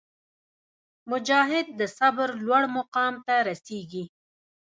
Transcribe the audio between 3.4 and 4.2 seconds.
رسېږي.